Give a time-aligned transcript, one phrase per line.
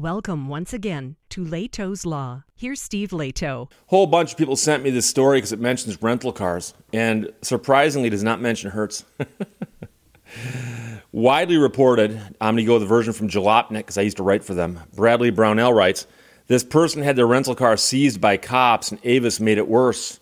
[0.00, 2.44] Welcome once again to Lehto's Law.
[2.56, 3.70] Here's Steve Lehto.
[3.88, 8.08] whole bunch of people sent me this story because it mentions rental cars, and surprisingly,
[8.08, 9.04] does not mention Hertz.
[11.12, 14.22] Widely reported, I'm going to go with the version from Jalopnik because I used to
[14.22, 14.80] write for them.
[14.94, 16.06] Bradley Brownell writes,
[16.46, 20.18] this person had their rental car seized by cops, and Avis made it worse.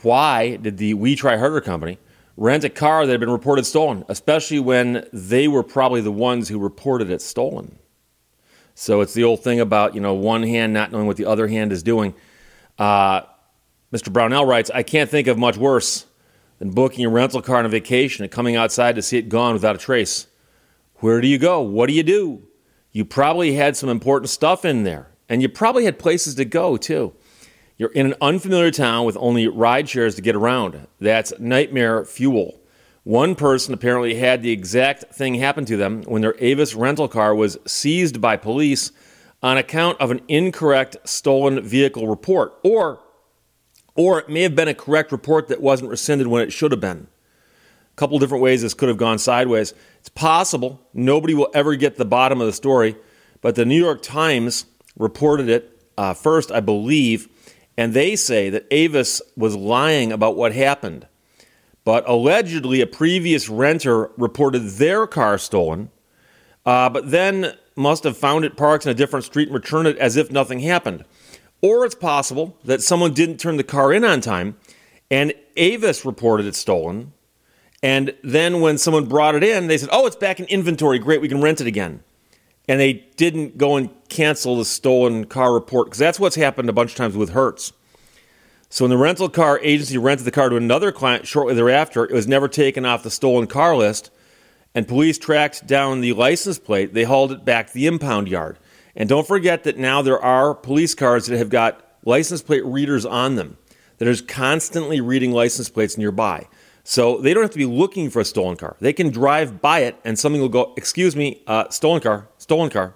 [0.00, 1.98] Why did the We Try Harder company
[2.38, 6.48] rent a car that had been reported stolen, especially when they were probably the ones
[6.48, 7.76] who reported it stolen?
[8.80, 11.46] So it's the old thing about, you know, one hand not knowing what the other
[11.46, 12.14] hand is doing.
[12.78, 13.20] Uh,
[13.92, 14.10] Mr.
[14.10, 16.06] Brownell writes, I can't think of much worse
[16.58, 19.52] than booking a rental car on a vacation and coming outside to see it gone
[19.52, 20.28] without a trace.
[20.94, 21.60] Where do you go?
[21.60, 22.48] What do you do?
[22.90, 26.78] You probably had some important stuff in there, and you probably had places to go
[26.78, 27.12] too.
[27.76, 30.86] You're in an unfamiliar town with only ride shares to get around.
[30.98, 32.59] That's nightmare fuel.
[33.04, 37.34] One person apparently had the exact thing happen to them when their Avis rental car
[37.34, 38.92] was seized by police
[39.42, 43.00] on account of an incorrect stolen vehicle report, or,
[43.94, 46.80] or it may have been a correct report that wasn't rescinded when it should have
[46.80, 47.06] been.
[47.92, 49.72] A couple different ways this could have gone sideways.
[49.98, 50.86] It's possible.
[50.92, 52.96] Nobody will ever get the bottom of the story,
[53.40, 54.66] but the New York Times
[54.98, 57.28] reported it uh, first, I believe,
[57.78, 61.06] and they say that Avis was lying about what happened.
[61.84, 65.90] But allegedly, a previous renter reported their car stolen,
[66.66, 69.96] uh, but then must have found it parked in a different street and returned it
[69.98, 71.04] as if nothing happened.
[71.62, 74.56] Or it's possible that someone didn't turn the car in on time
[75.10, 77.12] and Avis reported it stolen.
[77.82, 80.98] And then when someone brought it in, they said, Oh, it's back in inventory.
[80.98, 82.02] Great, we can rent it again.
[82.68, 86.72] And they didn't go and cancel the stolen car report because that's what's happened a
[86.72, 87.72] bunch of times with Hertz.
[88.72, 92.12] So when the rental car agency rented the car to another client shortly thereafter, it
[92.12, 94.12] was never taken off the stolen car list,
[94.76, 96.94] and police tracked down the license plate.
[96.94, 98.58] They hauled it back to the impound yard.
[98.94, 103.04] And don't forget that now there are police cars that have got license plate readers
[103.04, 103.56] on them
[103.98, 106.46] that are constantly reading license plates nearby.
[106.84, 108.76] So they don't have to be looking for a stolen car.
[108.80, 112.70] They can drive by it and something will go, excuse me, uh, stolen car, stolen
[112.70, 112.94] car.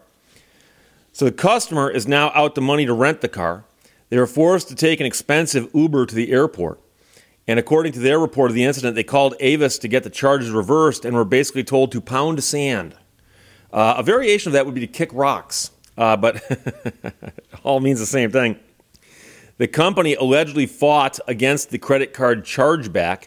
[1.12, 3.64] So the customer is now out the money to rent the car.
[4.14, 6.78] They were forced to take an expensive Uber to the airport.
[7.48, 10.52] And according to their report of the incident, they called Avis to get the charges
[10.52, 12.94] reversed and were basically told to pound sand.
[13.72, 16.40] Uh, a variation of that would be to kick rocks, uh, but
[17.64, 18.56] all means the same thing.
[19.58, 23.26] The company allegedly fought against the credit card chargeback,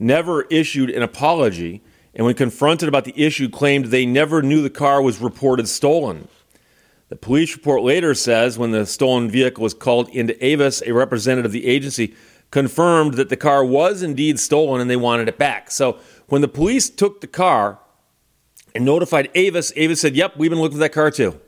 [0.00, 1.80] never issued an apology,
[2.12, 6.26] and when confronted about the issue, claimed they never knew the car was reported stolen.
[7.14, 11.44] The police report later says when the stolen vehicle was called into Avis, a representative
[11.44, 12.16] of the agency
[12.50, 15.70] confirmed that the car was indeed stolen and they wanted it back.
[15.70, 17.78] So when the police took the car
[18.74, 21.40] and notified Avis, Avis said, Yep, we've been looking for that car too.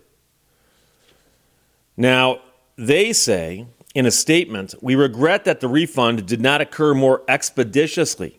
[1.96, 2.42] Now,
[2.76, 8.38] they say in a statement, we regret that the refund did not occur more expeditiously.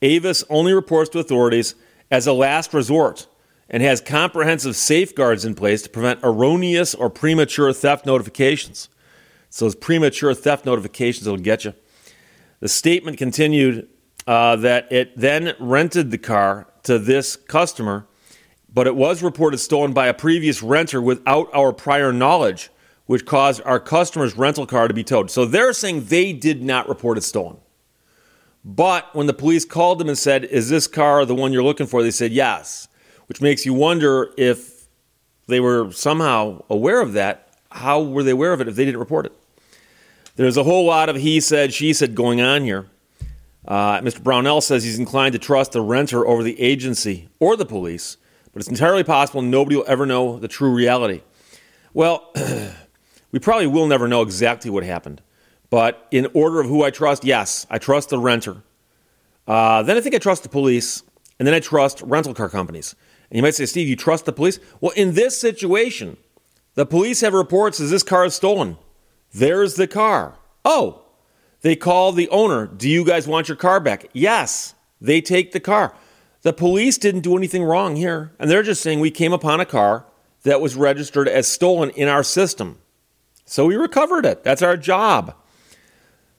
[0.00, 1.74] Avis only reports to authorities
[2.08, 3.26] as a last resort
[3.72, 8.90] and has comprehensive safeguards in place to prevent erroneous or premature theft notifications.
[9.48, 11.74] So, those premature theft notifications will get you.
[12.60, 13.88] The statement continued
[14.26, 18.06] uh, that it then rented the car to this customer,
[18.72, 22.70] but it was reported stolen by a previous renter without our prior knowledge,
[23.06, 25.30] which caused our customer's rental car to be towed.
[25.30, 27.56] So they're saying they did not report it stolen.
[28.64, 31.86] But when the police called them and said, Is this car the one you're looking
[31.86, 32.02] for?
[32.02, 32.88] They said yes
[33.32, 34.88] which makes you wonder if
[35.46, 37.48] they were somehow aware of that.
[37.70, 39.32] How were they aware of it if they didn't report it?
[40.36, 42.90] There's a whole lot of he said, she said going on here.
[43.66, 44.22] Uh, Mr.
[44.22, 48.18] Brownell says he's inclined to trust the renter over the agency or the police,
[48.52, 51.22] but it's entirely possible nobody will ever know the true reality.
[51.94, 52.34] Well,
[53.32, 55.22] we probably will never know exactly what happened,
[55.70, 58.62] but in order of who I trust, yes, I trust the renter.
[59.48, 61.02] Uh, then I think I trust the police,
[61.38, 62.94] and then I trust rental car companies.
[63.32, 64.60] And you might say, Steve, you trust the police?
[64.82, 66.18] Well, in this situation,
[66.74, 68.76] the police have reports that this car is stolen.
[69.32, 70.36] There's the car.
[70.66, 71.06] Oh,
[71.62, 72.66] they call the owner.
[72.66, 74.04] Do you guys want your car back?
[74.12, 74.74] Yes.
[75.00, 75.94] They take the car.
[76.42, 78.32] The police didn't do anything wrong here.
[78.38, 80.04] And they're just saying we came upon a car
[80.42, 82.80] that was registered as stolen in our system.
[83.46, 84.44] So we recovered it.
[84.44, 85.34] That's our job.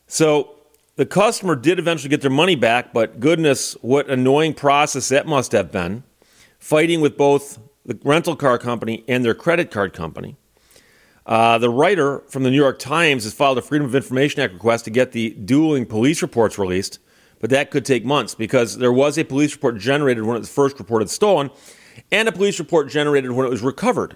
[0.06, 0.58] So
[0.96, 5.54] the customer did eventually get their money back, but goodness, what annoying process that must
[5.54, 6.04] have been
[6.64, 10.38] fighting with both the rental car company and their credit card company.
[11.26, 14.54] Uh, the writer from the New York Times has filed a Freedom of Information Act
[14.54, 17.00] request to get the dueling police reports released,
[17.42, 20.50] but that could take months because there was a police report generated when it was
[20.50, 21.50] first reported stolen
[22.14, 24.16] and a police report generated when it was recovered.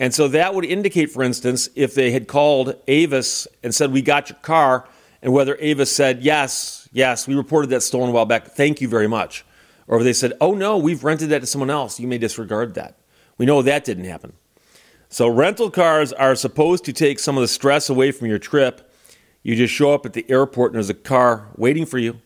[0.00, 4.02] And so that would indicate, for instance, if they had called Avis and said, We
[4.02, 4.88] got your car,
[5.22, 8.88] and whether Avis said, Yes, yes, we reported that stolen a while back, thank you
[8.88, 9.44] very much.
[9.88, 12.74] Or if they said, Oh no, we've rented that to someone else, you may disregard
[12.74, 12.98] that.
[13.38, 14.32] We know that didn't happen.
[15.08, 18.92] So rental cars are supposed to take some of the stress away from your trip.
[19.42, 22.20] You just show up at the airport and there's a car waiting for you.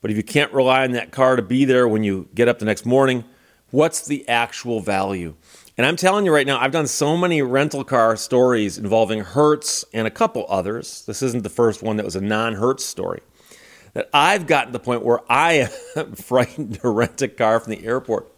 [0.00, 2.58] But if you can't rely on that car to be there when you get up
[2.58, 3.24] the next morning,
[3.70, 5.34] what's the actual value?
[5.76, 9.84] And I'm telling you right now, I've done so many rental car stories involving Hertz
[9.92, 11.04] and a couple others.
[11.06, 13.20] This isn't the first one that was a non Hertz story.
[13.94, 17.72] That I've gotten to the point where I am frightened to rent a car from
[17.72, 18.32] the airport.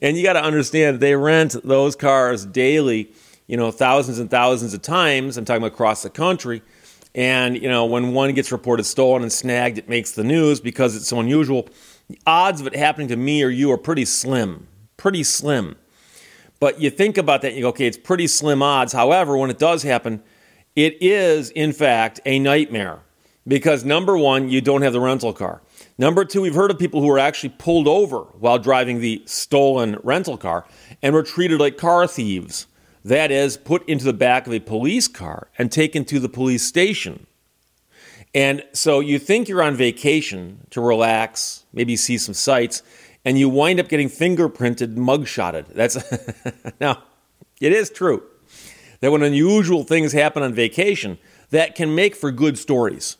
[0.00, 3.12] And you got to understand, they rent those cars daily,
[3.46, 5.36] you know, thousands and thousands of times.
[5.36, 6.62] I'm talking across the country.
[7.14, 10.94] And, you know, when one gets reported stolen and snagged, it makes the news because
[10.94, 11.68] it's so unusual.
[12.08, 14.68] The odds of it happening to me or you are pretty slim.
[14.96, 15.76] Pretty slim.
[16.60, 18.92] But you think about that and you go, okay, it's pretty slim odds.
[18.92, 20.22] However, when it does happen,
[20.74, 23.00] it is, in fact, a nightmare.
[23.48, 25.62] Because number one, you don't have the rental car.
[25.96, 29.98] Number two, we've heard of people who were actually pulled over while driving the stolen
[30.02, 30.66] rental car
[31.02, 32.66] and were treated like car thieves.
[33.04, 36.62] That is, put into the back of a police car and taken to the police
[36.62, 37.26] station.
[38.34, 42.82] And so you think you're on vacation to relax, maybe see some sights,
[43.24, 45.68] and you wind up getting fingerprinted, mugshotted.
[45.68, 45.96] That's
[46.80, 47.02] now,
[47.60, 48.22] it is true
[49.00, 51.18] that when unusual things happen on vacation,
[51.50, 53.16] that can make for good stories.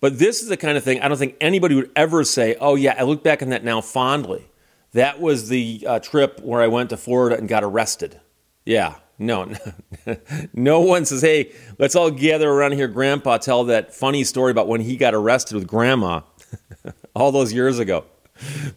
[0.00, 2.74] But this is the kind of thing I don't think anybody would ever say, oh,
[2.74, 4.50] yeah, I look back on that now fondly.
[4.92, 8.20] That was the uh, trip where I went to Florida and got arrested.
[8.64, 9.52] Yeah, no,
[10.52, 14.68] no one says, hey, let's all gather around here, Grandpa, tell that funny story about
[14.68, 16.20] when he got arrested with Grandma
[17.14, 18.04] all those years ago.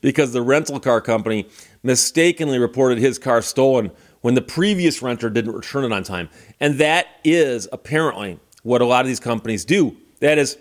[0.02, 1.48] Because the rental car company
[1.82, 3.92] mistakenly reported his car stolen
[4.22, 6.30] when the previous renter didn't return it on time.
[6.60, 9.98] And that is apparently what a lot of these companies do.
[10.20, 10.58] That is,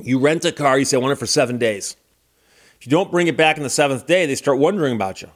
[0.00, 1.96] you rent a car, you say, I want it for seven days.
[2.78, 5.30] If you don't bring it back in the seventh day, they start wondering about you.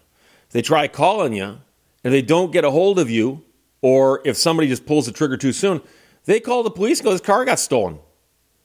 [0.50, 1.58] They try calling you,
[2.02, 3.44] and they don't get a hold of you,
[3.82, 5.82] or if somebody just pulls the trigger too soon,
[6.24, 7.98] they call the police and go, This car got stolen.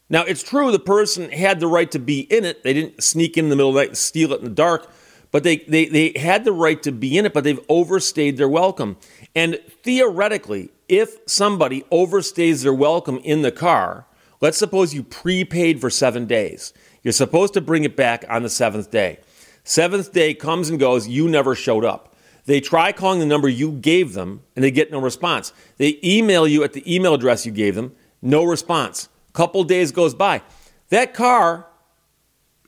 [0.09, 2.63] Now, it's true the person had the right to be in it.
[2.63, 4.49] They didn't sneak in, in the middle of the night and steal it in the
[4.49, 4.91] dark,
[5.31, 8.49] but they, they, they had the right to be in it, but they've overstayed their
[8.49, 8.97] welcome.
[9.35, 14.05] And theoretically, if somebody overstays their welcome in the car,
[14.41, 16.73] let's suppose you prepaid for seven days.
[17.03, 19.19] You're supposed to bring it back on the seventh day.
[19.63, 22.15] Seventh day comes and goes, you never showed up.
[22.45, 25.53] They try calling the number you gave them and they get no response.
[25.77, 29.09] They email you at the email address you gave them, no response.
[29.33, 30.41] Couple days goes by.
[30.89, 31.67] That car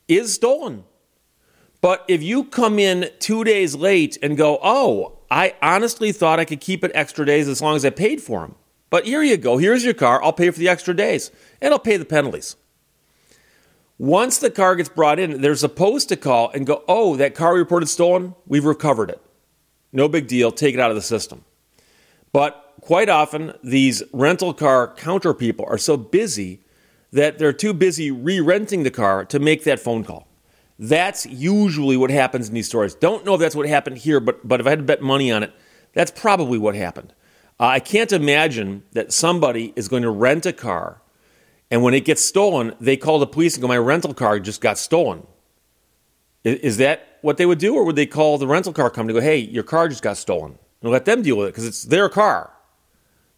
[0.07, 0.85] is stolen.
[1.81, 6.45] But if you come in two days late and go, oh, I honestly thought I
[6.45, 8.55] could keep it extra days as long as I paid for them.
[8.93, 9.57] But here you go.
[9.57, 10.23] Here's your car.
[10.23, 12.57] I'll pay for the extra days and I'll pay the penalties.
[13.97, 17.55] Once the car gets brought in, they're supposed to call and go, oh, that car
[17.55, 19.19] reported stolen, we've recovered it.
[19.91, 20.51] No big deal.
[20.51, 21.43] Take it out of the system.
[22.31, 26.59] But quite often, these rental car counter people are so busy
[27.11, 30.27] that they're too busy re renting the car to make that phone call.
[30.77, 32.93] That's usually what happens in these stories.
[32.93, 35.31] Don't know if that's what happened here, but, but if I had to bet money
[35.31, 35.51] on it,
[35.93, 37.11] that's probably what happened.
[37.59, 41.01] Uh, I can't imagine that somebody is going to rent a car
[41.73, 44.61] and when it gets stolen, they call the police and go, My rental car just
[44.61, 45.25] got stolen.
[46.43, 49.17] Is, is that what they would do, or would they call the rental car company
[49.17, 51.65] and go, hey, your car just got stolen, and let them deal with it because
[51.65, 52.51] it's their car?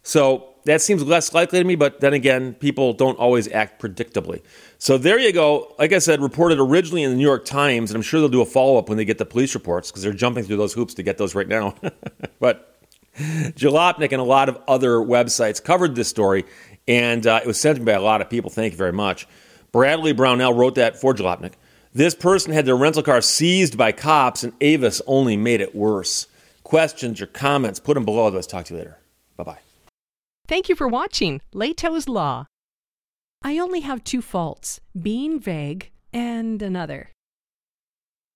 [0.02, 4.42] So that seems less likely to me, but then again, people don't always act predictably.
[4.76, 5.74] So there you go.
[5.78, 8.42] Like I said, reported originally in the New York Times, and I'm sure they'll do
[8.42, 10.92] a follow up when they get the police reports because they're jumping through those hoops
[10.92, 11.74] to get those right now.
[12.38, 12.75] but
[13.16, 16.44] Jalopnik and a lot of other websites covered this story,
[16.86, 18.50] and uh, it was sent to me by a lot of people.
[18.50, 19.26] Thank you very much.
[19.72, 21.52] Bradley Brownell wrote that for Jalopnik.
[21.92, 26.26] This person had their rental car seized by cops, and Avis only made it worse.
[26.62, 28.26] Questions or comments, put them below.
[28.26, 28.98] Otherwise, talk to you later.
[29.36, 29.58] Bye bye.
[30.46, 32.46] Thank you for watching Lehto's Law.
[33.42, 37.10] I only have two faults being vague and another.